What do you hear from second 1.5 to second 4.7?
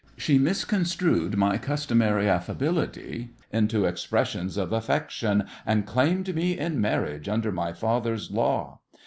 customary affability into expressions